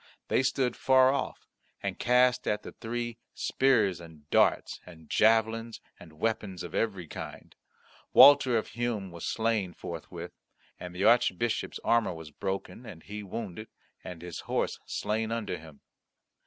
[0.29, 1.47] They stood far off,
[1.83, 7.55] and cast at the three spears and darts and javelins and weapons of every kind.
[8.11, 10.31] Walter of Hum was slain forthwith;
[10.79, 13.67] and the Archbishop's armour was broken, and he wounded,
[14.03, 15.81] and his horse slain under him.